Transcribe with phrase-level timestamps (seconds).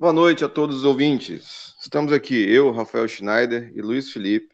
[0.00, 1.74] Boa noite a todos os ouvintes.
[1.78, 4.48] Estamos aqui, eu, Rafael Schneider e Luiz Felipe,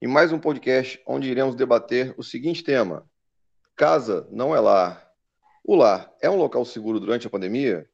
[0.00, 3.04] em mais um podcast onde iremos debater o seguinte tema:
[3.76, 5.06] Casa não é lar.
[5.62, 7.86] O lar é um local seguro durante a pandemia?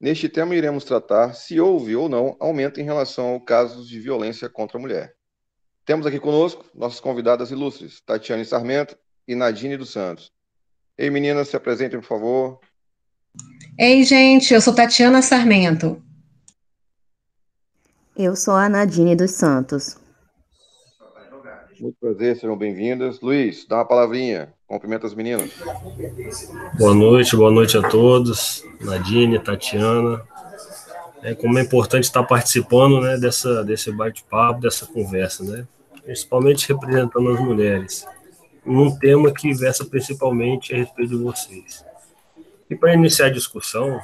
[0.00, 4.48] Neste tema, iremos tratar se houve ou não aumento em relação aos casos de violência
[4.48, 5.14] contra a mulher.
[5.84, 8.98] Temos aqui conosco nossas convidadas ilustres, Tatiane Sarmento
[9.28, 10.32] e Nadine dos Santos.
[10.98, 12.58] Ei, meninas, se apresentem, por favor.
[13.78, 16.02] Ei, gente, eu sou Tatiana Sarmento.
[18.16, 19.96] Eu sou a Nadine dos Santos.
[21.80, 23.20] Muito prazer, sejam bem-vindas.
[23.20, 25.50] Luiz, dá uma palavrinha, cumprimenta as meninas.
[26.78, 28.64] Boa noite, boa noite a todos.
[28.82, 30.22] Nadine, Tatiana.
[31.22, 35.66] É, como é importante estar participando né, dessa, desse bate-papo, dessa conversa, né?
[36.02, 38.06] principalmente representando as mulheres,
[38.66, 41.84] num tema que versa principalmente a respeito de vocês.
[42.68, 44.00] E para iniciar a discussão,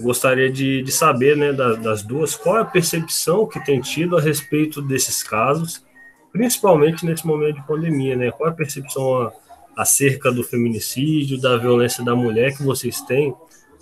[0.00, 4.20] gostaria de, de saber, né, das duas, qual é a percepção que tem tido a
[4.20, 5.84] respeito desses casos,
[6.32, 8.30] principalmente nesse momento de pandemia, né?
[8.30, 9.32] Qual é a percepção
[9.76, 13.34] acerca do feminicídio, da violência da mulher que vocês têm,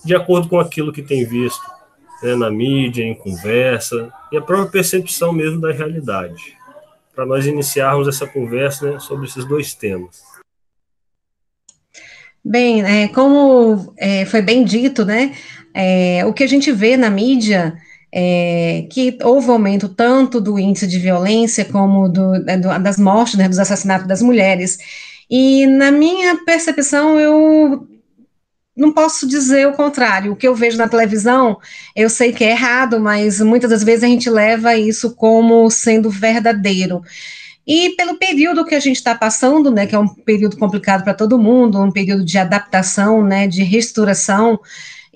[0.05, 1.61] de acordo com aquilo que tem visto
[2.22, 6.56] né, na mídia, em conversa, e a própria percepção mesmo da realidade,
[7.14, 10.22] para nós iniciarmos essa conversa né, sobre esses dois temas.
[12.44, 15.34] Bem, é, como é, foi bem dito, né,
[15.78, 17.77] é, o que a gente vê na mídia
[18.10, 23.34] é que houve aumento tanto do índice de violência como do, é, do, das mortes,
[23.34, 24.78] né, dos assassinatos das mulheres.
[25.28, 27.86] E na minha percepção, eu
[28.74, 30.32] não posso dizer o contrário.
[30.32, 31.58] O que eu vejo na televisão,
[31.94, 36.08] eu sei que é errado, mas muitas das vezes a gente leva isso como sendo
[36.08, 37.02] verdadeiro.
[37.66, 41.12] E pelo período que a gente está passando, né, que é um período complicado para
[41.12, 44.58] todo mundo, um período de adaptação, né, de restauração,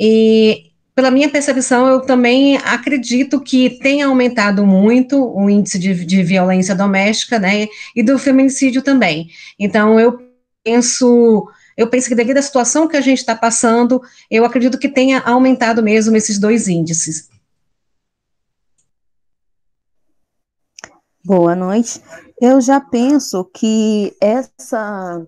[0.01, 6.23] e pela minha percepção, eu também acredito que tem aumentado muito o índice de, de
[6.23, 9.29] violência doméstica, né, e do feminicídio também.
[9.59, 10.19] Então, eu
[10.65, 11.47] penso,
[11.77, 14.01] eu penso que devido à situação que a gente está passando,
[14.31, 17.29] eu acredito que tenha aumentado mesmo esses dois índices.
[21.23, 22.01] Boa noite.
[22.41, 25.27] Eu já penso que essa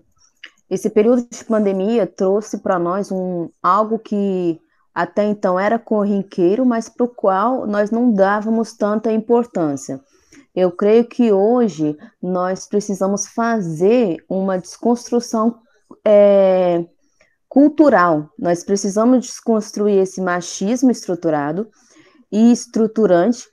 [0.69, 4.59] esse período de pandemia trouxe para nós um algo que
[4.93, 9.99] até então era corriqueiro, mas para o qual nós não dávamos tanta importância.
[10.55, 15.59] Eu creio que hoje nós precisamos fazer uma desconstrução
[16.05, 16.85] é,
[17.49, 18.29] cultural.
[18.37, 21.67] Nós precisamos desconstruir esse machismo estruturado
[22.31, 23.47] e estruturante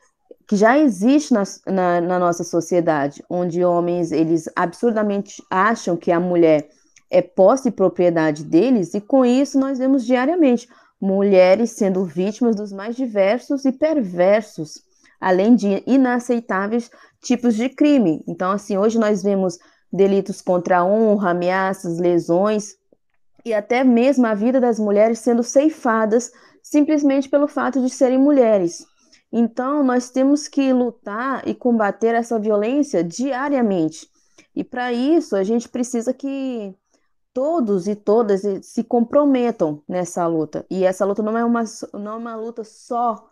[0.46, 6.18] que já existe na, na, na nossa sociedade, onde homens eles absurdamente acham que a
[6.18, 6.68] mulher
[7.10, 10.68] é posse e propriedade deles, e com isso nós vemos diariamente
[11.00, 14.83] mulheres sendo vítimas dos mais diversos e perversos,
[15.21, 16.91] além de inaceitáveis
[17.22, 18.22] tipos de crime.
[18.28, 19.59] Então, assim, hoje nós vemos
[19.93, 22.77] delitos contra a honra, ameaças, lesões
[23.44, 26.31] e até mesmo a vida das mulheres sendo ceifadas
[26.62, 28.87] simplesmente pelo fato de serem mulheres.
[29.32, 34.09] Então, nós temos que lutar e combater essa violência diariamente.
[34.55, 36.75] E para isso, a gente precisa que
[37.32, 40.66] todos e todas se comprometam nessa luta.
[40.70, 41.64] E essa luta não é uma,
[41.94, 43.28] não é uma luta só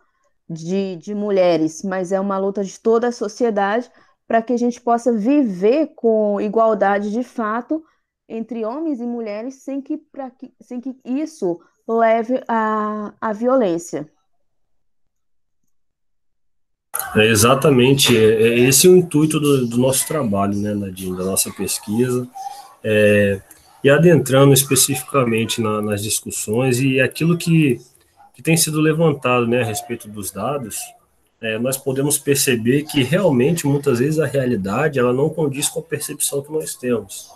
[0.49, 3.89] de, de mulheres, mas é uma luta de toda a sociedade
[4.27, 7.83] para que a gente possa viver com igualdade de fato
[8.27, 9.97] entre homens e mulheres sem que,
[10.37, 14.09] que, sem que isso leve à, à violência.
[17.15, 21.23] É exatamente, é, é esse é o intuito do, do nosso trabalho, né, Nadine, da
[21.23, 22.27] nossa pesquisa.
[22.83, 23.41] É,
[23.83, 27.79] e adentrando especificamente na, nas discussões e aquilo que,
[28.33, 30.77] que tem sido levantado né, a respeito dos dados,
[31.41, 35.83] é, nós podemos perceber que realmente muitas vezes a realidade ela não condiz com a
[35.83, 37.29] percepção que nós temos.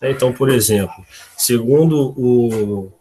[0.00, 0.12] Né.
[0.12, 1.04] Então, por exemplo,
[1.36, 2.92] segundo o,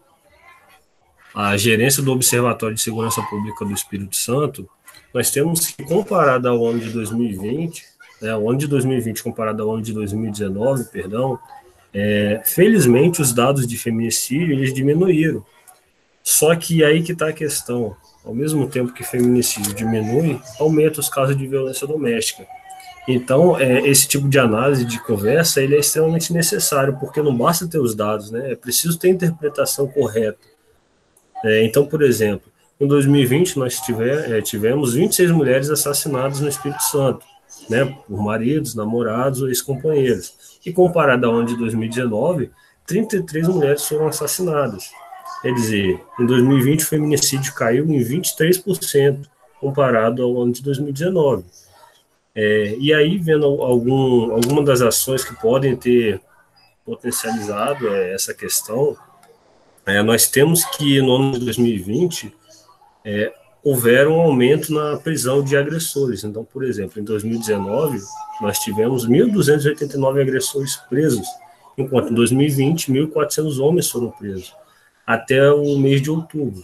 [1.36, 4.68] a gerência do Observatório de Segurança Pública do Espírito Santo,
[5.14, 7.84] nós temos que, comparado ao ano de 2020,
[8.22, 11.40] né, o ano de 2020 comparado ao ano de 2019, perdão,
[11.94, 15.44] é, felizmente, os dados de feminicídio eles diminuíram.
[16.24, 17.96] Só que aí que está a questão.
[18.24, 22.46] Ao mesmo tempo que feminicídio diminui, aumenta os casos de violência doméstica.
[23.08, 27.68] Então, é, esse tipo de análise, de conversa, ele é extremamente necessário, porque não basta
[27.68, 28.52] ter os dados, né?
[28.52, 30.38] É preciso ter a interpretação correta.
[31.44, 36.84] É, então, por exemplo, em 2020 nós tiver, é, tivemos 26 mulheres assassinadas no Espírito
[36.84, 37.26] Santo,
[37.70, 37.86] né?
[38.08, 42.52] Por maridos, namorados ou ex-companheiros que comparado ao ano de 2019,
[42.86, 44.92] 33 mulheres foram assassinadas.
[45.42, 49.26] Quer dizer, em 2020 o feminicídio caiu em 23%,
[49.60, 51.46] comparado ao ano de 2019.
[52.36, 56.22] É, e aí, vendo algum, alguma das ações que podem ter
[56.86, 58.98] potencializado é, essa questão,
[59.86, 62.34] é, nós temos que no ano de 2020
[63.64, 66.24] é, houver um aumento na prisão de agressores.
[66.24, 68.00] Então, por exemplo, em 2019
[68.42, 71.28] nós tivemos 1.289 agressores presos,
[71.78, 74.54] enquanto em 2020 1.400 homens foram presos
[75.10, 76.62] até o mês de outubro.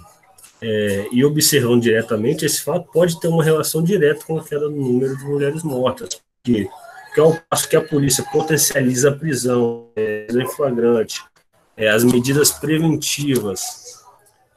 [0.62, 4.76] É, e observando diretamente, esse fato pode ter uma relação direta com a queda do
[4.76, 6.70] número de mulheres mortas, porque,
[7.06, 11.24] porque ao passo que a polícia potencializa a prisão é, em flagrante,
[11.76, 13.85] é, as medidas preventivas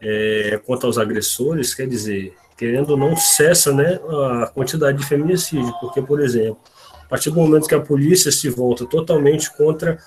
[0.00, 4.00] é, quanto aos agressores, quer dizer, querendo ou não, cessa né,
[4.42, 6.58] a quantidade de feminicídio, porque, por exemplo,
[7.04, 9.98] a partir do momento que a polícia se volta totalmente contra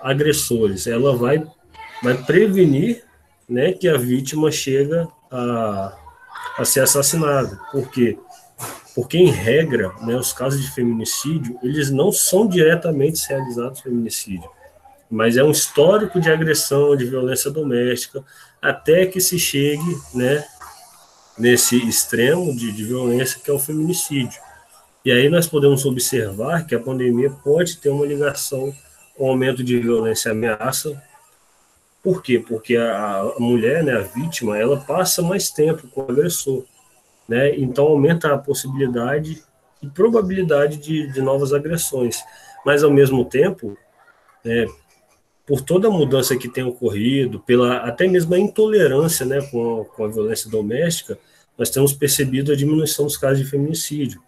[0.00, 1.44] agressores, ela vai,
[2.02, 3.04] vai prevenir
[3.48, 5.96] né, que a vítima chega a,
[6.58, 7.58] a ser assassinada.
[7.72, 8.18] Por quê?
[8.94, 14.48] Porque, em regra, né, os casos de feminicídio, eles não são diretamente realizados feminicídio
[15.14, 18.24] mas é um histórico de agressão, de violência doméstica,
[18.64, 20.42] até que se chegue né,
[21.36, 24.40] nesse extremo de, de violência que é o feminicídio.
[25.04, 28.74] E aí nós podemos observar que a pandemia pode ter uma ligação
[29.14, 31.02] com o aumento de violência e ameaça.
[32.02, 32.38] Por quê?
[32.38, 36.64] Porque a, a mulher, né, a vítima, ela passa mais tempo com o agressor.
[37.28, 37.54] Né?
[37.58, 39.44] Então aumenta a possibilidade
[39.82, 42.16] e probabilidade de, de novas agressões.
[42.64, 43.76] Mas, ao mesmo tempo,
[44.42, 44.66] é,
[45.46, 50.04] por toda a mudança que tem ocorrido, pela até mesmo a intolerância né, com, com
[50.04, 51.18] a violência doméstica,
[51.56, 54.22] nós temos percebido a diminuição dos casos de feminicídio.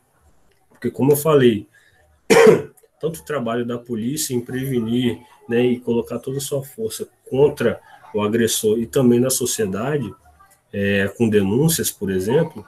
[0.69, 1.67] Porque, como eu falei,
[3.01, 5.19] tanto o trabalho da polícia em prevenir
[5.49, 7.81] né, e colocar toda a sua força contra
[8.15, 10.13] o agressor e também na sociedade,
[10.73, 12.65] é, com denúncias, por exemplo,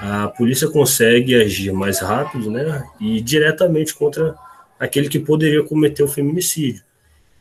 [0.00, 4.34] a polícia consegue agir mais rápido né, e diretamente contra
[4.78, 6.82] aquele que poderia cometer o feminicídio.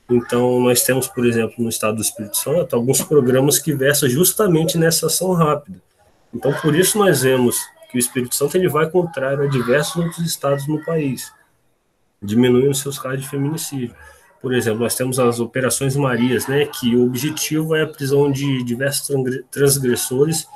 [0.10, 4.78] Então, nós temos, por exemplo, no estado do Espírito Santo, alguns programas que versam justamente
[4.78, 5.80] nessa ação rápida.
[6.34, 7.58] Então, por isso nós vemos
[7.92, 11.32] que o Espírito Santo ele vai contrário a diversos outros estados no país,
[12.22, 13.96] diminuindo seus casos de feminicídio.
[14.42, 18.64] Por exemplo, nós temos as operações Marias, né, que o objetivo é a prisão de
[18.64, 19.08] diversos
[19.52, 20.48] transgressores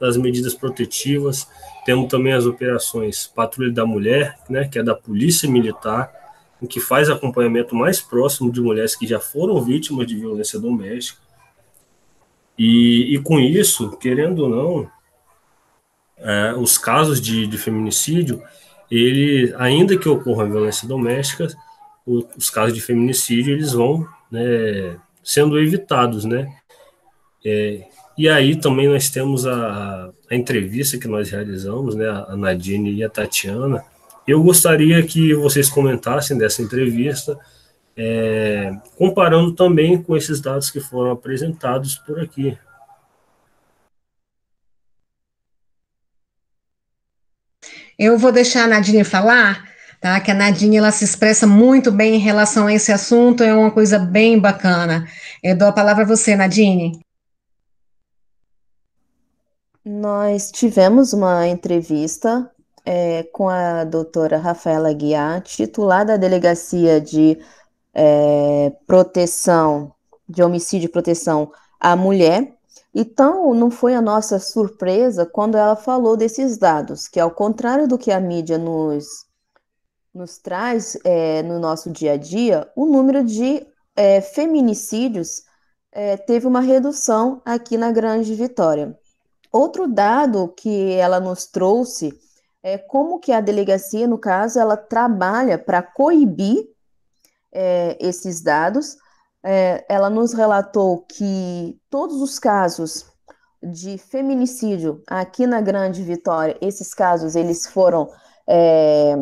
[0.00, 1.48] das medidas protetivas.
[1.84, 6.21] Temos também as operações Patrulha da Mulher, né, que é da Polícia Militar,
[6.62, 11.20] em que faz acompanhamento mais próximo de mulheres que já foram vítimas de violência doméstica.
[12.56, 14.90] E, e com isso, querendo ou não,
[16.18, 18.40] é, os casos de, de, feminicídio,
[18.88, 21.48] ele, ainda que ocorra violência doméstica,
[22.06, 26.54] o, os casos de feminicídio eles vão né, sendo evitados, né?
[27.44, 27.84] É,
[28.16, 33.02] e aí também nós temos a, a, entrevista que nós realizamos, né, a Nadine e
[33.02, 33.84] a Tatiana,
[34.26, 37.38] eu gostaria que vocês comentassem dessa entrevista,
[37.96, 42.56] é, comparando também com esses dados que foram apresentados por aqui.
[47.98, 49.68] Eu vou deixar a Nadine falar,
[50.00, 50.18] tá?
[50.20, 53.70] Que a Nadine ela se expressa muito bem em relação a esse assunto, é uma
[53.70, 55.06] coisa bem bacana.
[55.42, 57.00] Eu dou a palavra a você, Nadine.
[59.84, 62.50] Nós tivemos uma entrevista
[62.84, 67.38] é, com a doutora Rafaela Guiar, titular da Delegacia de
[67.94, 69.92] é, Proteção,
[70.28, 72.54] de Homicídio e Proteção à Mulher.
[72.94, 77.98] Então, não foi a nossa surpresa quando ela falou desses dados, que ao contrário do
[77.98, 79.26] que a mídia nos,
[80.14, 85.42] nos traz é, no nosso dia a dia, o número de é, feminicídios
[85.90, 88.98] é, teve uma redução aqui na Grande Vitória.
[89.50, 92.18] Outro dado que ela nos trouxe
[92.62, 96.68] é, como que a delegacia, no caso, ela trabalha para coibir
[97.52, 98.96] é, esses dados.
[99.44, 103.06] É, ela nos relatou que todos os casos
[103.62, 108.08] de feminicídio aqui na Grande Vitória, esses casos eles foram
[108.46, 109.16] é,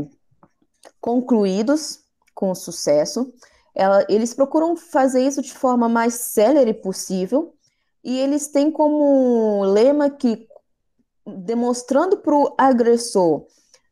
[1.01, 2.01] concluídos
[2.35, 3.33] com sucesso.
[3.75, 7.55] Ela, eles procuram fazer isso de forma mais célere possível
[8.03, 10.47] e eles têm como lema que
[11.27, 13.47] demonstrando para o agressor,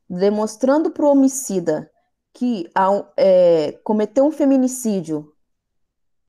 [0.09, 1.91] demonstrando para o homicida
[2.33, 5.33] que ao é, cometer um feminicídio,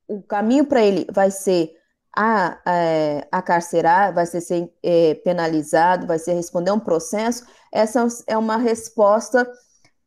[0.07, 1.71] o caminho para ele vai ser
[2.15, 8.05] a, é, a carcerar, vai ser, ser é, penalizado, vai ser responder um processo, essa
[8.27, 9.49] é uma resposta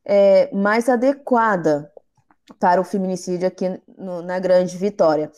[0.05, 1.91] é, mais adequada
[2.59, 5.31] para o feminicídio aqui no, na Grande Vitória.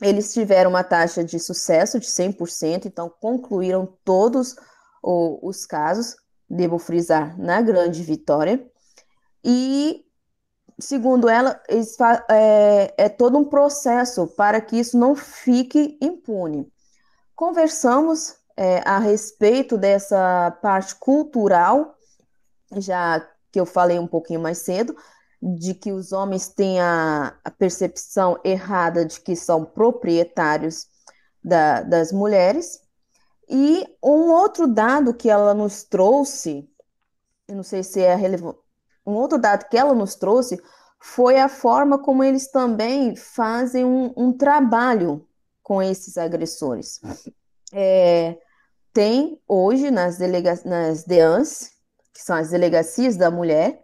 [0.00, 4.56] Eles tiveram uma taxa de sucesso de 100%, então concluíram todos
[5.02, 6.16] o, os casos,
[6.48, 8.64] devo frisar, na Grande Vitória,
[9.44, 10.04] e,
[10.78, 11.60] segundo ela,
[12.30, 16.70] é, é todo um processo para que isso não fique impune.
[17.34, 21.96] Conversamos é, a respeito dessa parte cultural,
[22.76, 24.96] já que eu falei um pouquinho mais cedo,
[25.40, 30.88] de que os homens têm a, a percepção errada de que são proprietários
[31.42, 32.80] da, das mulheres.
[33.48, 36.68] E um outro dado que ela nos trouxe,
[37.46, 38.58] eu não sei se é relevante,
[39.06, 40.60] um outro dado que ela nos trouxe
[41.00, 45.26] foi a forma como eles também fazem um, um trabalho
[45.62, 47.00] com esses agressores.
[47.72, 48.36] É,
[48.92, 51.70] tem hoje nas, delega nas DEANs,
[52.12, 53.82] que são as delegacias da mulher,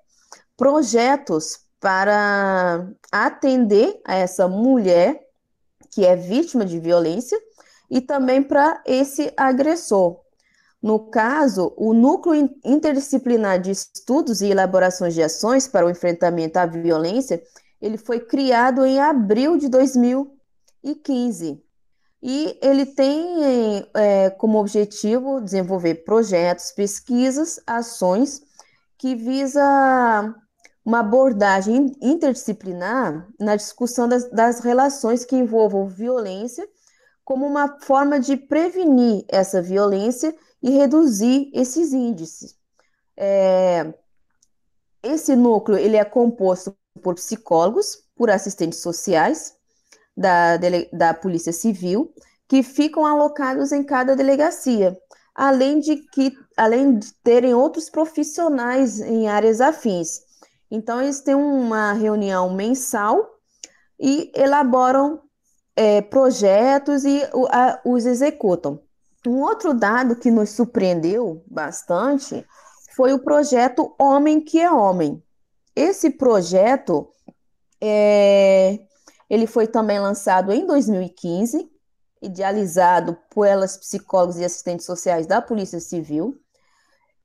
[0.57, 5.21] projetos para atender a essa mulher
[5.91, 7.39] que é vítima de violência
[7.91, 10.21] e também para esse agressor.
[10.83, 16.67] No caso, o Núcleo Interdisciplinar de Estudos e Elaborações de Ações para o Enfrentamento à
[16.67, 17.43] Violência,
[17.81, 21.63] ele foi criado em abril de 2015.
[22.23, 28.43] E ele tem é, como objetivo desenvolver projetos, pesquisas, ações
[28.99, 30.35] que visa
[30.85, 36.69] uma abordagem interdisciplinar na discussão das, das relações que envolvam violência
[37.25, 42.57] como uma forma de prevenir essa violência e reduzir esses índices.
[43.17, 43.95] É,
[45.03, 49.55] esse núcleo ele é composto por psicólogos, por assistentes sociais,
[50.17, 50.57] da,
[50.93, 52.13] da Polícia Civil,
[52.47, 54.97] que ficam alocados em cada delegacia,
[55.35, 60.21] além de, que, além de terem outros profissionais em áreas afins.
[60.71, 63.39] Então, eles têm uma reunião mensal
[63.99, 65.24] e elaboram
[65.77, 68.81] é, projetos e a, os executam.
[69.27, 72.47] Um outro dado que nos surpreendeu bastante
[72.95, 75.23] foi o projeto Homem que é Homem.
[75.75, 77.09] Esse projeto
[77.81, 78.79] é,
[79.29, 81.69] ele foi também lançado em 2015,
[82.23, 86.39] idealizado pelas psicólogos e assistentes sociais da Polícia Civil,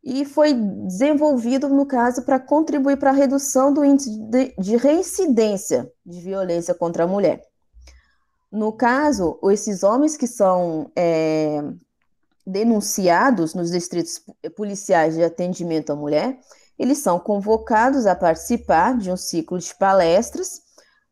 [0.03, 5.91] e foi desenvolvido, no caso, para contribuir para a redução do índice de, de reincidência
[6.05, 7.48] de violência contra a mulher.
[8.51, 11.61] No caso, esses homens que são é,
[12.45, 14.21] denunciados nos distritos
[14.55, 16.39] policiais de atendimento à mulher,
[16.77, 20.61] eles são convocados a participar de um ciclo de palestras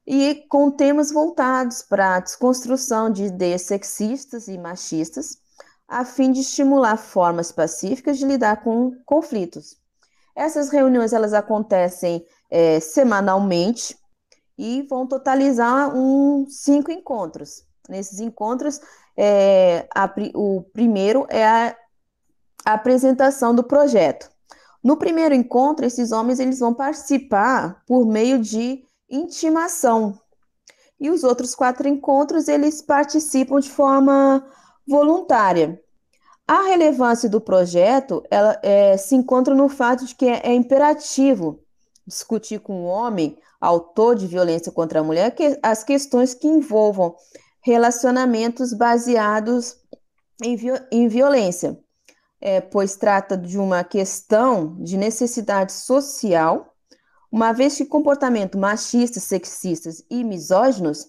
[0.06, 5.38] e com temas voltados para a desconstrução de ideias sexistas e machistas,
[5.88, 9.78] a fim de estimular formas pacíficas de lidar com conflitos.
[10.36, 13.98] Essas reuniões elas acontecem é, semanalmente
[14.58, 17.64] e vão totalizar um, cinco encontros.
[17.88, 18.82] Nesses encontros,
[19.16, 21.76] é, a, o primeiro é a,
[22.66, 24.30] a apresentação do projeto.
[24.84, 30.20] No primeiro encontro, esses homens eles vão participar por meio de intimação.
[31.00, 34.46] E os outros quatro encontros, eles participam de forma
[34.88, 35.80] voluntária.
[36.48, 41.60] A relevância do projeto ela, é, se encontra no fato de que é, é, imperativo
[42.06, 47.16] discutir com o homem, autor de violência contra a mulher, que, as questões que envolvam
[47.62, 49.76] relacionamentos baseados
[50.44, 50.58] em,
[50.92, 51.78] em violência,
[52.40, 56.74] é, pois trata de uma questão de necessidade social
[57.32, 61.08] uma vez que comportamento machistas, sexistas e misóginos,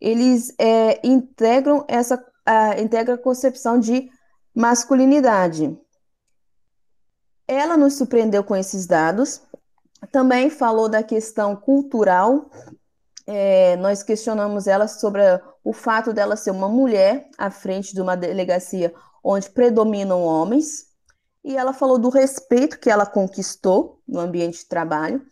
[0.00, 4.10] eles é, integram essa a, integra a concepção de
[4.54, 5.76] masculinidade.
[7.48, 9.40] Ela nos surpreendeu com esses dados.
[10.10, 12.50] Também falou da questão cultural.
[13.26, 15.22] É, nós questionamos ela sobre
[15.62, 18.92] o fato dela ser uma mulher à frente de uma delegacia
[19.22, 20.86] onde predominam homens.
[21.42, 25.24] E ela falou do respeito que ela conquistou no ambiente de trabalho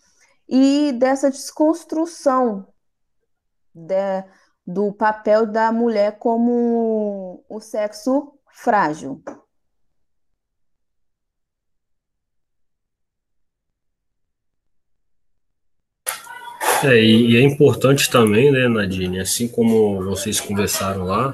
[0.49, 2.67] e dessa desconstrução
[3.75, 4.25] de,
[4.67, 9.23] do papel da mulher como o sexo frágil.
[16.85, 21.33] É, e, é importante também, né, Nadine, assim como vocês conversaram lá,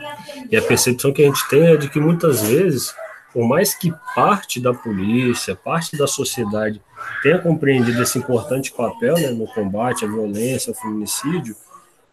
[0.50, 2.94] e a percepção que a gente tem é de que muitas vezes,
[3.32, 6.82] por mais que parte da polícia, parte da sociedade
[7.22, 11.56] tenha compreendido esse importante papel né, no combate à violência, ao feminicídio,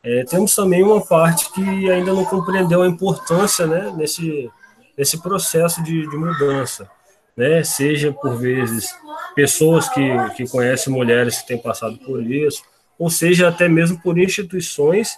[0.01, 4.49] é, temos também uma parte que ainda não compreendeu a importância né, nesse,
[4.97, 6.89] nesse processo de, de mudança.
[7.35, 8.95] Né, seja por vezes
[9.35, 10.01] pessoas que,
[10.37, 12.63] que conhecem mulheres que têm passado por isso,
[12.97, 15.17] ou seja até mesmo por instituições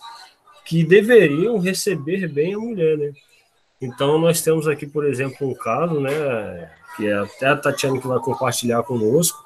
[0.65, 2.98] que deveriam receber bem a mulher.
[2.98, 3.12] Né?
[3.81, 8.07] Então, nós temos aqui, por exemplo, um caso, né, que é até a Tatiana que
[8.07, 9.46] vai compartilhar conosco,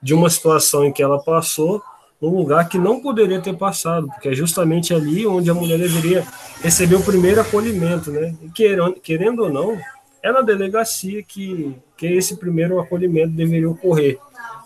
[0.00, 1.82] de uma situação em que ela passou
[2.20, 6.24] num lugar que não poderia ter passado, porque é justamente ali onde a mulher deveria
[6.62, 8.32] receber o primeiro acolhimento, né?
[8.40, 9.76] E querendo, querendo ou não,
[10.22, 14.18] é na delegacia que, que esse primeiro acolhimento deveria ocorrer.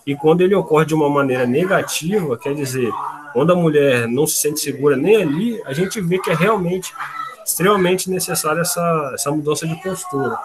[0.07, 2.91] E quando ele ocorre de uma maneira negativa, quer dizer,
[3.33, 6.93] quando a mulher não se sente segura nem ali, a gente vê que é realmente
[7.45, 10.37] extremamente necessária essa, essa mudança de postura.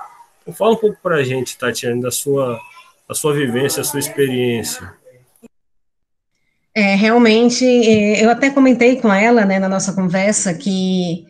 [0.42, 2.60] Então, fala um pouco para a gente, Tatiana, da sua,
[3.08, 4.94] da sua vivência, da sua experiência.
[6.74, 11.26] É, realmente, é, eu até comentei com ela, né, na nossa conversa, que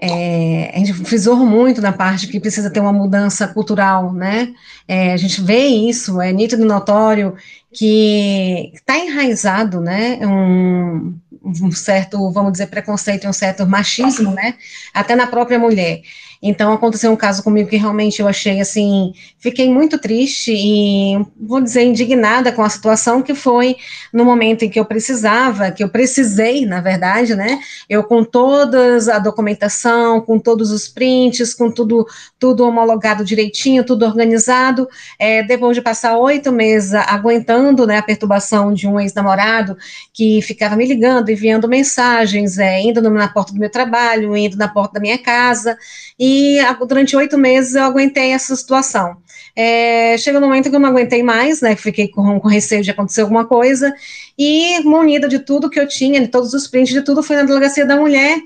[0.00, 4.54] é, a gente frisou muito na parte que precisa ter uma mudança cultural, né?
[4.88, 7.36] É, a gente vê isso, é nítido e notório
[7.70, 10.18] que está enraizado, né?
[10.26, 14.54] Um, um certo, vamos dizer, preconceito, um certo machismo, né?
[14.94, 16.00] Até na própria mulher.
[16.42, 21.60] Então, aconteceu um caso comigo que realmente eu achei, assim, fiquei muito triste e, vou
[21.60, 23.76] dizer, indignada com a situação, que foi
[24.10, 28.96] no momento em que eu precisava, que eu precisei, na verdade, né, eu com toda
[29.14, 32.06] a documentação, com todos os prints, com tudo,
[32.38, 38.72] tudo homologado direitinho, tudo organizado, é, depois de passar oito meses aguentando, né, a perturbação
[38.72, 39.76] de um ex-namorado
[40.14, 44.68] que ficava me ligando, enviando mensagens, é, indo na porta do meu trabalho, indo na
[44.68, 45.76] porta da minha casa,
[46.18, 49.16] e e durante oito meses eu aguentei essa situação.
[49.56, 51.74] É, chega um momento que eu não aguentei mais, né?
[51.74, 53.92] Fiquei com, com receio de acontecer alguma coisa,
[54.38, 57.42] e munida de tudo que eu tinha, de todos os prints de tudo, fui na
[57.42, 58.38] delegacia da mulher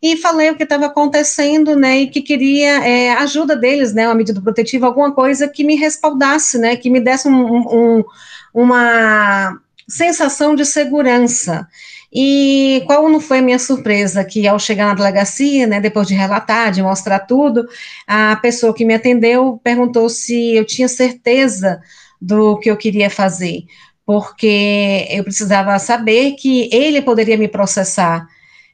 [0.00, 4.14] e falei o que estava acontecendo, né, e que queria é, ajuda deles, né, uma
[4.14, 8.04] medida protetiva, alguma coisa que me respaldasse, né, que me desse um, um,
[8.52, 11.66] uma sensação de segurança.
[12.14, 14.24] E qual não foi a minha surpresa?
[14.24, 17.66] Que ao chegar na delegacia, né, depois de relatar, de mostrar tudo,
[18.06, 21.80] a pessoa que me atendeu perguntou se eu tinha certeza
[22.20, 23.64] do que eu queria fazer,
[24.06, 28.26] porque eu precisava saber que ele poderia me processar.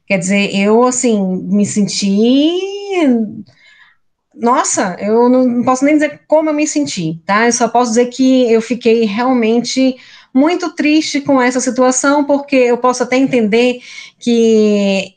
[0.06, 2.52] Quer dizer, eu, assim, me senti.
[4.34, 7.46] Nossa, eu não posso nem dizer como eu me senti, tá?
[7.46, 9.96] Eu só posso dizer que eu fiquei realmente
[10.32, 13.80] muito triste com essa situação, porque eu posso até entender
[14.18, 15.16] que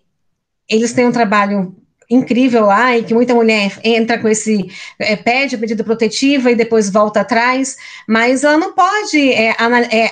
[0.67, 1.76] eles têm um trabalho
[2.13, 6.89] incrível lá e que muita mulher entra com esse é, pede medida protetiva e depois
[6.89, 7.76] volta atrás,
[8.08, 10.12] mas ela não pode é, é,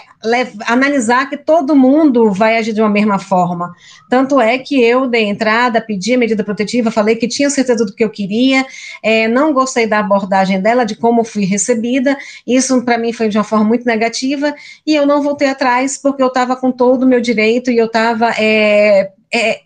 [0.66, 3.74] analisar que todo mundo vai agir de uma mesma forma.
[4.10, 7.94] Tanto é que eu dei entrada, pedi a medida protetiva, falei que tinha certeza do
[7.94, 8.66] que eu queria,
[9.04, 13.38] é, não gostei da abordagem dela, de como fui recebida, isso para mim foi de
[13.38, 14.54] uma forma muito negativa
[14.86, 17.86] e eu não voltei atrás porque eu estava com todo o meu direito e eu
[17.86, 19.62] estava é, é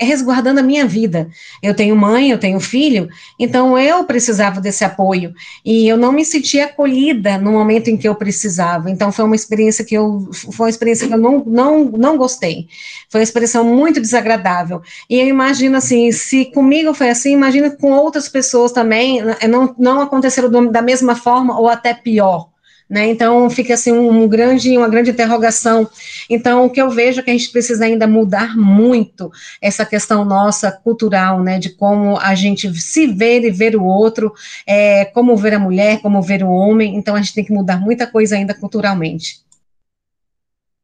[0.00, 1.28] resguardando a minha vida.
[1.62, 3.08] Eu tenho mãe, eu tenho filho,
[3.38, 5.34] então eu precisava desse apoio
[5.64, 8.90] e eu não me sentia acolhida no momento em que eu precisava.
[8.90, 12.68] Então foi uma experiência que eu foi uma experiência que eu não não, não gostei.
[13.08, 14.82] Foi uma experiência muito desagradável.
[15.08, 20.00] E eu imagino assim, se comigo foi assim, imagina com outras pessoas também, não não
[20.00, 22.49] aconteceram da mesma forma ou até pior.
[22.90, 23.06] Né?
[23.06, 25.88] Então fica assim um grande, uma grande interrogação.
[26.28, 29.30] Então o que eu vejo é que a gente precisa ainda mudar muito
[29.62, 34.34] essa questão nossa cultural, né, de como a gente se ver e ver o outro,
[34.66, 36.96] é, como ver a mulher, como ver o homem.
[36.96, 39.38] Então a gente tem que mudar muita coisa ainda culturalmente.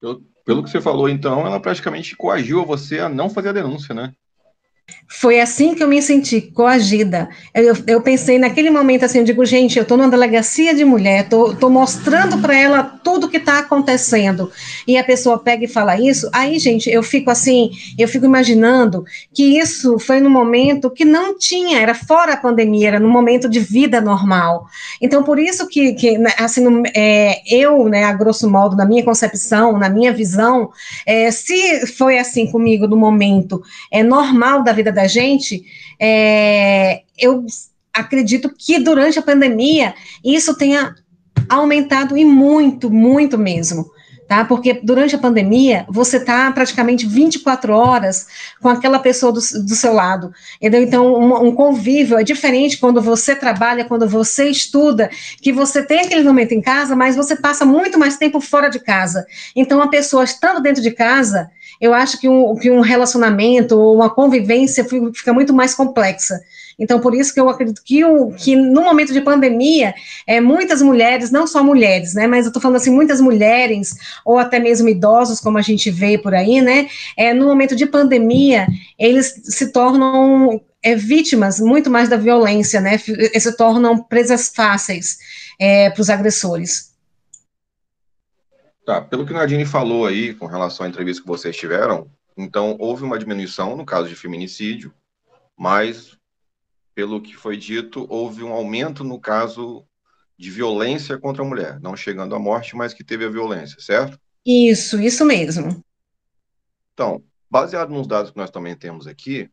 [0.01, 3.93] Pelo, pelo que você falou, então, ela praticamente coagiu você a não fazer a denúncia,
[3.93, 4.13] né?
[5.09, 7.29] Foi assim que eu me senti, coagida.
[7.55, 11.25] Eu, eu pensei naquele momento assim, eu digo, gente, eu estou numa delegacia de mulher,
[11.25, 14.51] estou mostrando para ela tudo que está acontecendo.
[14.87, 19.05] E a pessoa pega e fala isso, aí, gente, eu fico assim, eu fico imaginando
[19.33, 23.49] que isso foi no momento que não tinha, era fora a pandemia, era no momento
[23.49, 24.67] de vida normal.
[25.01, 29.05] Então, por isso que, que né, assim, é, eu, né, a grosso modo, na minha
[29.05, 30.71] concepção, na minha visão,
[31.07, 35.65] é, se foi assim comigo no momento é normal da vida da gente,
[35.99, 37.45] é, eu
[37.93, 40.95] acredito que durante a pandemia isso tenha
[41.49, 43.91] aumentado e muito, muito mesmo.
[44.29, 44.45] Tá?
[44.45, 48.27] Porque durante a pandemia, você está praticamente 24 horas
[48.61, 50.33] com aquela pessoa do, do seu lado.
[50.57, 50.83] Entendeu?
[50.83, 55.09] Então, um, um, convívio é diferente quando você trabalha, quando você estuda,
[55.41, 58.81] que você tem aquele momento em casa, mas você passa muito mais tempo fora de
[58.81, 59.25] casa.
[59.55, 61.49] Então, a pessoa estando dentro de casa,
[61.81, 64.85] eu acho que um, que um relacionamento ou uma convivência
[65.15, 66.41] fica muito mais complexa.
[66.79, 69.95] Então, por isso que eu acredito que, o, que no momento de pandemia,
[70.27, 74.39] é, muitas mulheres, não só mulheres, né, mas eu estou falando assim, muitas mulheres, ou
[74.39, 76.87] até mesmo idosos, como a gente vê por aí, né,
[77.17, 78.67] é, no momento de pandemia,
[78.99, 82.97] eles se tornam é, vítimas muito mais da violência, né?
[82.97, 85.19] Se tornam presas fáceis
[85.59, 86.93] é, para os agressores.
[88.87, 93.03] Tá, pelo que Nadine falou aí, com relação à entrevista que vocês tiveram, então houve
[93.03, 94.95] uma diminuição no caso de feminicídio,
[95.59, 96.17] mas,
[96.95, 99.85] pelo que foi dito, houve um aumento no caso
[100.39, 104.21] de violência contra a mulher, não chegando à morte, mas que teve a violência, certo?
[104.47, 105.85] Isso, isso mesmo.
[106.95, 109.51] Então, baseado nos dados que nós também temos aqui,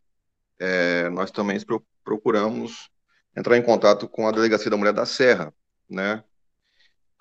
[0.59, 1.57] é, nós também
[2.03, 2.87] procuramos
[3.35, 5.51] entrar em contato com a Delegacia da Mulher da Serra,
[5.89, 6.23] né?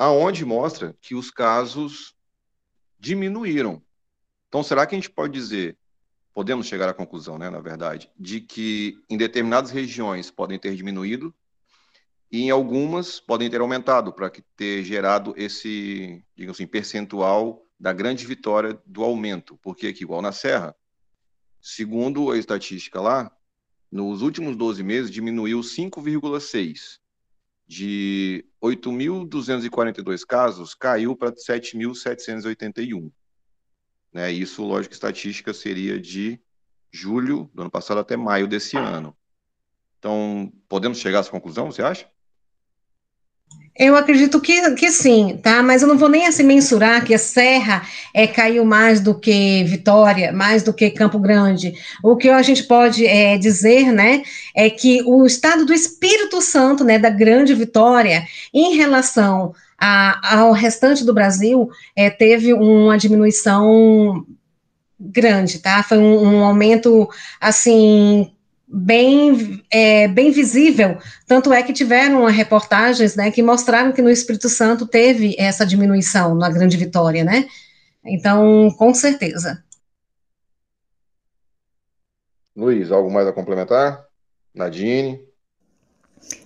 [0.02, 2.12] Aonde mostra que os casos
[2.98, 3.80] diminuíram.
[4.48, 5.78] Então, será que a gente pode dizer,
[6.34, 11.32] podemos chegar à conclusão, né, na verdade, de que em determinadas regiões podem ter diminuído
[12.32, 18.26] e em algumas podem ter aumentado para ter gerado esse, digamos assim, percentual da grande
[18.26, 20.74] vitória do aumento, porque aqui, igual na Serra,
[21.60, 23.30] segundo a estatística lá,
[23.88, 26.98] nos últimos 12 meses diminuiu 5,6.
[27.68, 33.10] De 8.242 casos, caiu para 7.781.
[34.12, 34.30] Né?
[34.30, 36.40] Isso, lógico, estatística seria de
[36.92, 39.16] julho do ano passado até maio desse ano.
[39.98, 42.08] Então, podemos chegar a essa conclusão, você acha?
[43.74, 45.62] Eu acredito que, que sim, tá?
[45.62, 47.82] Mas eu não vou nem assim mensurar que a Serra
[48.12, 51.72] é, caiu mais do que Vitória, mais do que Campo Grande.
[52.02, 54.22] O que a gente pode é, dizer, né,
[54.54, 60.52] é que o estado do Espírito Santo, né, da Grande Vitória, em relação a, ao
[60.52, 64.26] restante do Brasil, é, teve uma diminuição
[65.00, 65.82] grande, tá?
[65.82, 67.08] Foi um, um aumento,
[67.40, 68.30] assim,
[68.72, 74.48] bem, é, bem visível, tanto é que tiveram reportagens, né, que mostraram que no Espírito
[74.48, 77.46] Santo teve essa diminuição na Grande Vitória, né,
[78.02, 79.62] então, com certeza.
[82.56, 84.04] Luiz, algo mais a complementar?
[84.54, 85.20] Nadine?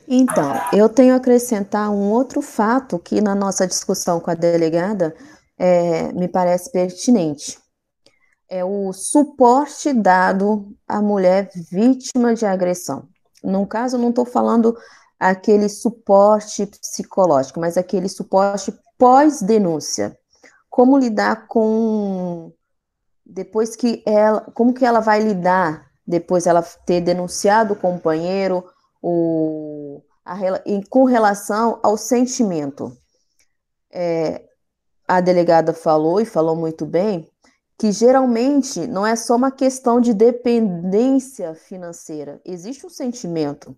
[0.08, 5.14] Então, eu tenho a acrescentar um outro fato que na nossa discussão com a delegada
[5.58, 7.58] é, me parece pertinente
[8.48, 13.08] é o suporte dado à mulher vítima de agressão.
[13.42, 14.76] No caso, não estou falando
[15.18, 20.16] aquele suporte psicológico, mas aquele suporte pós-denúncia.
[20.68, 22.52] Como lidar com
[23.24, 28.64] depois que ela, como que ela vai lidar depois ela ter denunciado o companheiro,
[29.02, 30.36] o, a,
[30.88, 32.96] com relação ao sentimento.
[33.90, 34.44] É,
[35.08, 37.28] a delegada falou e falou muito bem
[37.78, 43.76] que geralmente não é só uma questão de dependência financeira, existe um sentimento.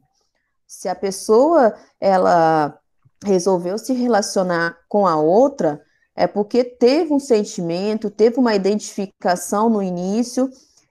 [0.67, 2.79] Se a pessoa ela
[3.25, 5.83] resolveu se relacionar com a outra,
[6.15, 10.51] é porque teve um sentimento, teve uma identificação no início,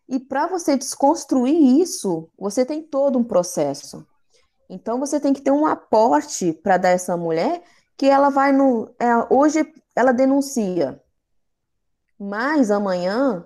[0.10, 4.06] e para você desconstruir isso, você tem todo um processo.
[4.70, 7.62] Então você tem que ter um aporte para dar essa mulher
[7.98, 8.90] que ela vai no.
[9.00, 9.66] É, hoje
[9.96, 11.02] ela denuncia,
[12.20, 13.46] mas amanhã,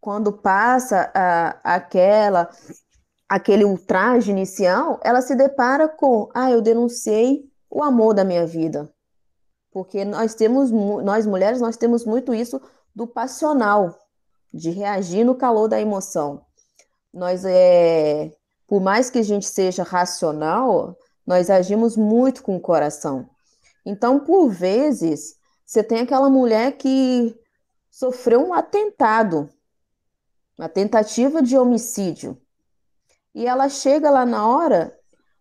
[0.00, 2.50] quando passa a, aquela
[3.28, 8.90] aquele ultraje inicial, ela se depara com, ah, eu denunciei o amor da minha vida.
[9.70, 12.58] Porque nós temos, nós mulheres, nós temos muito isso
[12.94, 13.94] do passional,
[14.52, 16.42] de reagir no calor da emoção.
[17.12, 18.32] Nós é,
[18.66, 23.28] por mais que a gente seja racional, nós agimos muito com o coração.
[23.84, 25.37] Então, por vezes,
[25.68, 27.38] você tem aquela mulher que
[27.90, 29.50] sofreu um atentado,
[30.58, 32.40] uma tentativa de homicídio.
[33.34, 34.98] E ela chega lá na hora,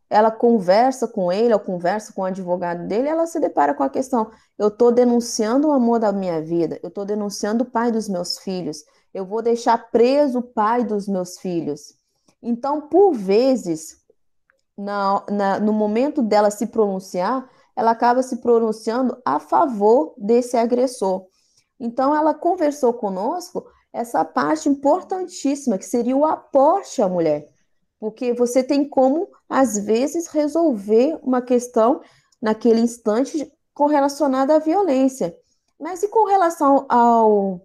[0.09, 3.89] ela conversa com ele, ou conversa com o advogado dele, ela se depara com a
[3.89, 8.09] questão: eu estou denunciando o amor da minha vida, eu estou denunciando o pai dos
[8.09, 11.95] meus filhos, eu vou deixar preso o pai dos meus filhos.
[12.43, 14.01] Então, por vezes,
[14.77, 21.27] na, na, no momento dela se pronunciar, ela acaba se pronunciando a favor desse agressor.
[21.79, 23.63] Então, ela conversou conosco
[23.93, 27.47] essa parte importantíssima, que seria o aporte à mulher.
[27.99, 32.01] Porque você tem como, às vezes, resolver uma questão
[32.41, 35.35] naquele instante correlacionada à violência.
[35.79, 37.61] Mas e com relação ao,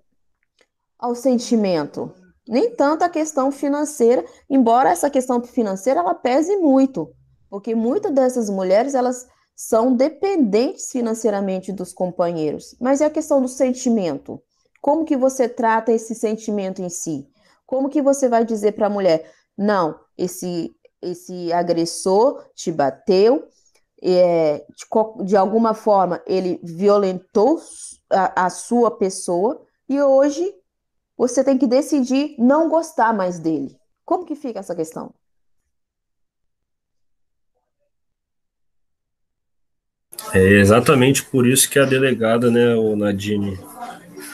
[0.99, 2.13] ao sentimento?
[2.47, 7.11] Nem tanto a questão financeira, embora essa questão financeira ela pese muito,
[7.49, 9.27] porque muitas dessas mulheres elas
[9.69, 12.75] são dependentes financeiramente dos companheiros.
[12.81, 14.43] Mas é a questão do sentimento.
[14.81, 17.29] Como que você trata esse sentimento em si?
[17.65, 23.49] Como que você vai dizer para a mulher, não, esse esse agressor te bateu,
[24.01, 27.61] é, de, de, alguma forma ele violentou
[28.09, 30.55] a, a sua pessoa e hoje
[31.17, 33.77] você tem que decidir não gostar mais dele.
[34.05, 35.13] Como que fica essa questão?
[40.35, 43.59] É exatamente por isso que a delegada, né, o Nadine,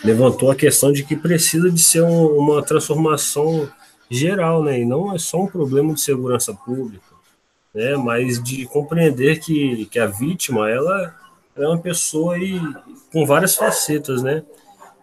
[0.04, 3.68] levantou a questão de que precisa de ser um, uma transformação
[4.08, 7.04] geral, né, e não é só um problema de segurança pública,
[7.74, 11.14] né, mas de compreender que, que a vítima, ela,
[11.56, 12.60] é uma pessoa aí
[13.12, 14.44] com várias facetas, né,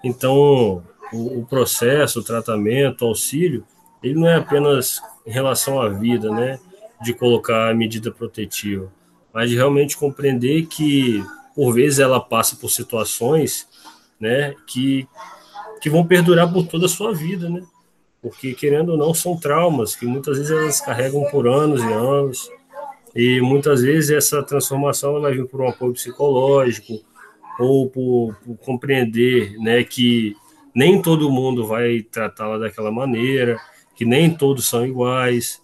[0.01, 0.81] então
[1.11, 3.65] o, o processo, o tratamento, o auxílio,
[4.01, 6.57] ele não é apenas em relação à vida, né,
[7.03, 8.89] de colocar a medida protetiva,
[9.35, 11.21] mas de realmente compreender que,
[11.53, 13.67] por vezes, ela passa por situações
[14.17, 15.05] né, que,
[15.81, 17.61] que vão perdurar por toda a sua vida, né?
[18.21, 22.49] Porque, querendo ou não, são traumas que muitas vezes elas carregam por anos e anos,
[23.13, 27.03] e muitas vezes essa transformação vai vir por um apoio psicológico,
[27.59, 30.33] ou por, por compreender né, que
[30.73, 33.59] nem todo mundo vai tratá-la daquela maneira,
[33.97, 35.61] que nem todos são iguais,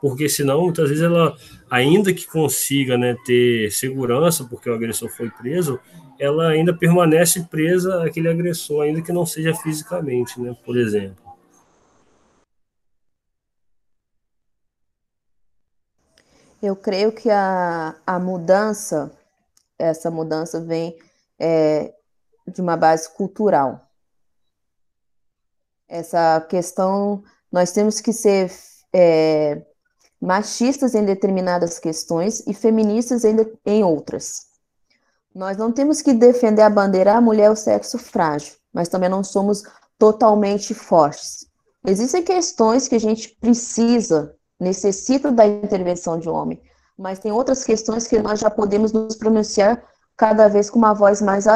[0.00, 1.36] porque senão muitas vezes ela,
[1.70, 5.78] ainda que consiga né, ter segurança, porque o agressor foi preso,
[6.18, 11.30] ela ainda permanece presa àquele agressor, ainda que não seja fisicamente, né, por exemplo.
[16.60, 19.10] Eu creio que a, a mudança,
[19.78, 20.94] essa mudança vem
[21.38, 21.94] é,
[22.46, 23.88] de uma base cultural.
[25.88, 28.52] Essa questão, nós temos que ser
[28.92, 29.62] é,
[30.20, 34.46] machistas em determinadas questões e feministas em, em outras.
[35.34, 39.08] Nós não temos que defender a bandeira a mulher é o sexo frágil, mas também
[39.08, 39.62] não somos
[39.98, 41.46] totalmente fortes.
[41.86, 46.60] Existem questões que a gente precisa, necessita da intervenção de um homem,
[46.98, 49.82] mas tem outras questões que nós já podemos nos pronunciar
[50.16, 51.46] cada vez com uma voz mais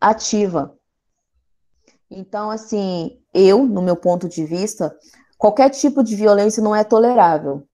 [0.00, 0.74] ativa.
[2.10, 4.96] Então, assim, eu, no meu ponto de vista,
[5.36, 7.66] qualquer tipo de violência não é tolerável.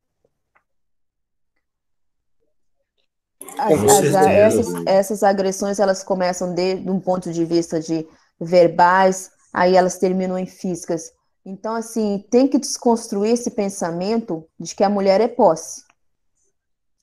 [3.66, 8.06] As, as, essas, essas agressões elas começam de, de um ponto de vista de
[8.40, 11.12] verbais, aí elas terminam em físicas.
[11.44, 15.84] Então, assim, tem que desconstruir esse pensamento de que a mulher é posse.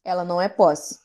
[0.04, 1.00] Ela não é posse.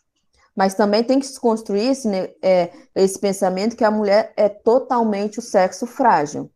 [0.56, 5.38] Mas também tem que desconstruir esse, né, é, esse pensamento que a mulher é totalmente
[5.38, 6.50] o sexo frágil.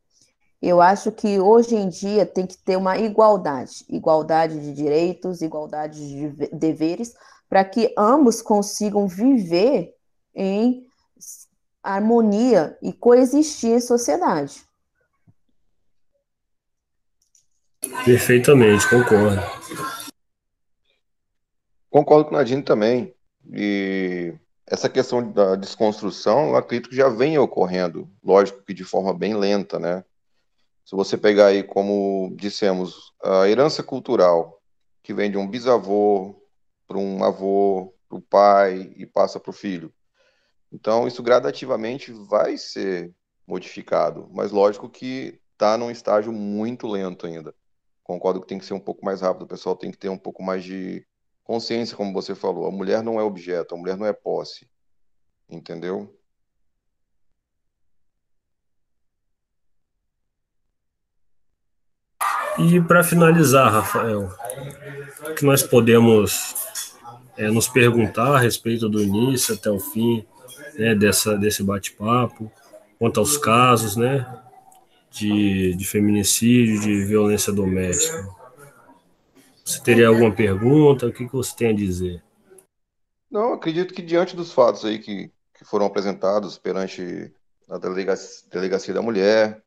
[0.61, 6.09] Eu acho que hoje em dia tem que ter uma igualdade igualdade de direitos, igualdade
[6.09, 7.15] de deveres,
[7.53, 9.95] para que ambos consigam viver
[10.35, 10.87] em
[11.83, 14.65] harmonia e coexistir em sociedade.
[18.07, 19.43] Perfeitamente, concordo.
[21.91, 23.15] Concordo com o Nadine também.
[23.53, 24.33] E
[24.67, 29.37] essa questão da desconstrução, eu acredito que já vem ocorrendo, lógico que de forma bem
[29.37, 30.03] lenta, né?
[30.87, 34.59] Se você pegar aí, como dissemos, a herança cultural,
[35.03, 36.42] que vem de um bisavô,
[36.87, 39.93] para um avô, para o pai e passa para o filho.
[40.71, 43.15] Então, isso gradativamente vai ser
[43.47, 47.55] modificado, mas lógico que está num estágio muito lento ainda.
[48.03, 50.19] Concordo que tem que ser um pouco mais rápido, o pessoal tem que ter um
[50.19, 51.07] pouco mais de
[51.45, 52.67] consciência, como você falou.
[52.67, 54.69] A mulher não é objeto, a mulher não é posse.
[55.49, 56.19] Entendeu?
[62.59, 64.29] E para finalizar, Rafael,
[65.29, 66.55] o que nós podemos
[67.37, 70.25] é, nos perguntar a respeito do início até o fim
[70.75, 72.51] né, dessa, desse bate-papo,
[72.99, 74.27] quanto aos casos né,
[75.11, 78.29] de, de feminicídio, de violência doméstica.
[79.65, 81.07] Você teria alguma pergunta?
[81.07, 82.23] O que, que você tem a dizer?
[83.31, 87.33] Não, acredito que diante dos fatos aí que, que foram apresentados perante
[87.69, 89.63] a delegacia, delegacia da mulher,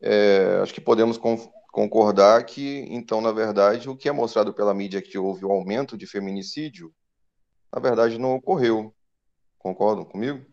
[0.00, 1.16] é, acho que podemos
[1.72, 5.52] concordar que, então, na verdade, o que é mostrado pela mídia que houve o um
[5.52, 6.92] aumento de feminicídio,
[7.74, 8.94] na verdade, não ocorreu.
[9.58, 10.44] Concordam comigo?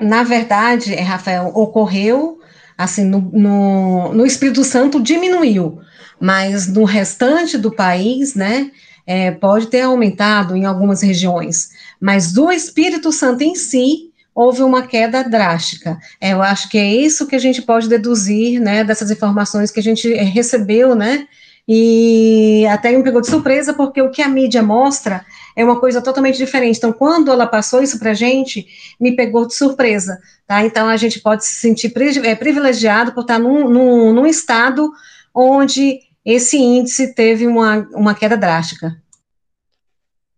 [0.00, 2.40] Na verdade, Rafael, ocorreu,
[2.76, 5.80] assim, no, no, no Espírito Santo diminuiu,
[6.18, 8.72] mas no restante do país, né,
[9.06, 14.86] é, pode ter aumentado em algumas regiões, mas do Espírito Santo em si, houve uma
[14.86, 15.98] queda drástica.
[16.20, 19.80] É, eu acho que é isso que a gente pode deduzir, né, dessas informações que
[19.80, 21.28] a gente é, recebeu, né,
[21.66, 25.24] e até me pegou de surpresa, porque o que a mídia mostra
[25.56, 26.76] é uma coisa totalmente diferente.
[26.76, 28.66] Então, quando ela passou isso para a gente,
[29.00, 30.62] me pegou de surpresa, tá?
[30.64, 31.92] Então, a gente pode se sentir
[32.24, 34.92] é, privilegiado por estar num, num, num estado
[35.32, 39.00] onde esse índice teve uma, uma queda drástica.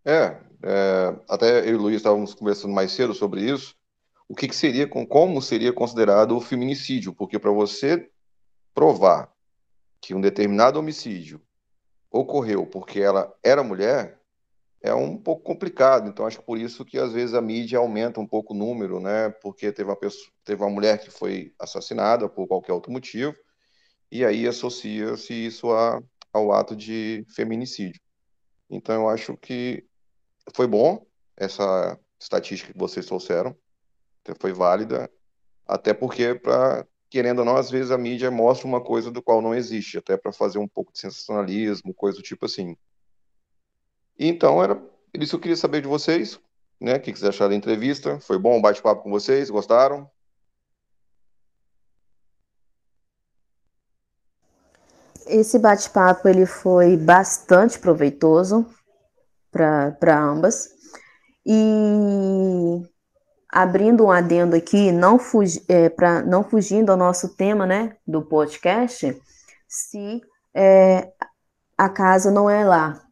[0.04, 3.74] É, é, até eu e o Luiz estávamos conversando mais cedo sobre isso,
[4.28, 8.10] o que, que seria, como seria considerado o feminicídio, porque para você
[8.74, 9.32] provar
[10.00, 11.40] que um determinado homicídio
[12.10, 14.20] ocorreu porque ela era mulher,
[14.82, 16.08] é um pouco complicado.
[16.08, 19.00] Então, acho que por isso que às vezes a mídia aumenta um pouco o número,
[19.00, 19.30] né?
[19.42, 23.34] Porque teve uma, pessoa, teve uma mulher que foi assassinada por qualquer outro motivo,
[24.10, 26.00] e aí associa-se isso a,
[26.32, 28.00] ao ato de feminicídio.
[28.70, 29.84] Então, eu acho que
[30.54, 31.04] foi bom
[31.36, 33.56] essa estatística que vocês trouxeram,
[34.34, 35.10] foi válida,
[35.66, 39.40] até porque, pra, querendo ou não, às vezes a mídia mostra uma coisa do qual
[39.40, 42.76] não existe, até para fazer um pouco de sensacionalismo, coisa do tipo assim.
[44.18, 44.80] Então, era
[45.14, 46.40] isso que eu queria saber de vocês,
[46.80, 46.96] né?
[46.96, 48.18] O que vocês acharam da entrevista?
[48.20, 49.50] Foi bom o bate-papo com vocês?
[49.50, 50.10] Gostaram?
[55.26, 58.66] Esse bate-papo ele foi bastante proveitoso
[59.50, 60.68] para ambas.
[61.44, 62.82] E
[63.48, 68.22] abrindo um adendo aqui, não, fugi, é, pra, não fugindo ao nosso tema né, do
[68.22, 69.20] podcast,
[69.68, 70.20] se
[70.54, 71.12] é,
[71.76, 73.02] a casa não é lá.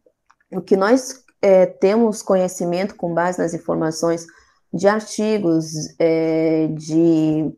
[0.51, 4.25] O que nós é, temos conhecimento com base nas informações
[4.73, 7.53] de artigos, é, de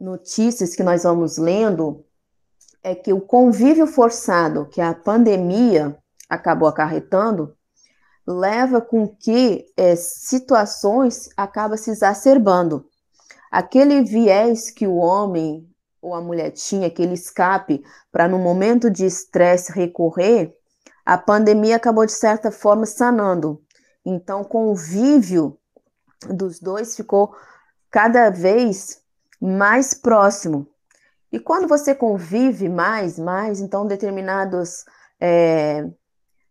[0.00, 2.04] notícias que nós vamos lendo,
[2.82, 7.57] é que o convívio forçado que a pandemia acabou acarretando
[8.30, 12.86] leva com que é, situações acabam se exacerbando.
[13.50, 15.66] Aquele viés que o homem
[16.02, 20.54] ou a mulher tinha, aquele escape para no momento de estresse recorrer,
[21.06, 23.62] a pandemia acabou, de certa forma, sanando.
[24.04, 25.58] Então, o convívio
[26.28, 27.34] dos dois ficou
[27.90, 29.00] cada vez
[29.40, 30.68] mais próximo.
[31.32, 34.84] E quando você convive mais, mais, então determinados
[35.18, 35.88] é,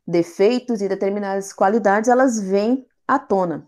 [0.08, 3.68] defeitos e determinadas qualidades, elas vêm à tona.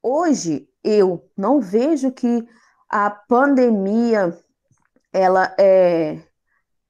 [0.00, 2.46] Hoje, eu não vejo que
[2.88, 4.38] a pandemia,
[5.12, 6.22] ela é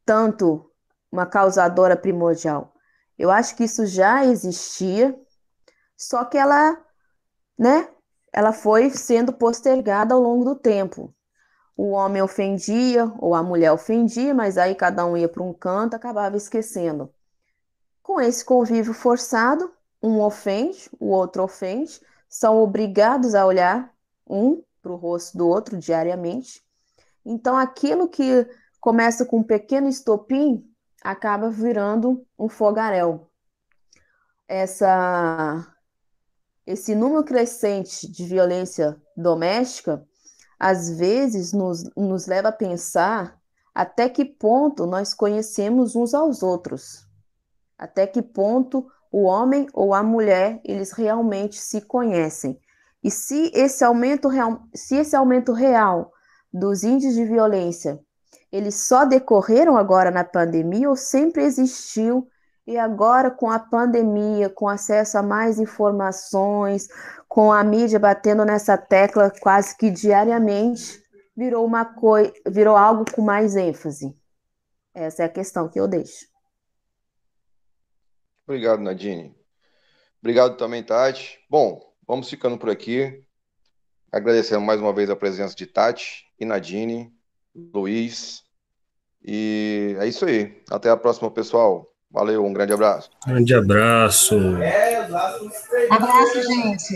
[0.05, 0.71] tanto
[1.11, 2.75] uma causadora primordial.
[3.19, 5.19] Eu acho que isso já existia,
[5.97, 6.79] só que ela,
[7.59, 7.89] né,
[8.31, 11.15] ela foi sendo postergada ao longo do tempo.
[11.75, 15.95] O homem ofendia ou a mulher ofendia, mas aí cada um ia para um canto,
[15.95, 17.11] acabava esquecendo.
[18.07, 19.69] Com esse convívio forçado,
[20.01, 23.93] um ofende, o outro ofende, são obrigados a olhar
[24.25, 26.65] um para o rosto do outro diariamente.
[27.25, 28.49] Então, aquilo que
[28.81, 30.65] começa com um pequeno estopim
[31.03, 33.29] acaba virando um fogaréu.
[34.47, 35.67] Essa,
[36.65, 40.07] esse número crescente de violência doméstica,
[40.57, 43.37] às vezes, nos, nos leva a pensar
[43.75, 47.06] até que ponto nós conhecemos uns aos outros,
[47.79, 52.59] até que ponto o homem ou a mulher eles realmente se conhecem.
[53.03, 56.13] E se esse aumento real, se esse aumento real
[56.53, 58.01] dos índices de violência
[58.51, 62.27] eles só decorreram agora na pandemia ou sempre existiu
[62.67, 66.89] e agora com a pandemia, com acesso a mais informações,
[67.29, 71.03] com a mídia batendo nessa tecla quase que diariamente,
[71.37, 74.17] virou uma coisa, virou algo com mais ênfase.
[74.95, 76.27] Essa é a questão que eu deixo.
[78.47, 79.35] Obrigado, Nadine.
[80.21, 81.39] Obrigado também, Tati.
[81.51, 83.23] Bom, vamos ficando por aqui.
[84.13, 87.13] Agradecendo mais uma vez a presença de Tati e Nadine.
[87.75, 88.45] Luiz.
[89.25, 90.63] E é isso aí.
[90.71, 91.93] Até a próxima, pessoal.
[92.11, 93.11] Valeu, um grande abraço.
[93.27, 94.37] Grande abraço.
[95.91, 96.85] Abraço, gente.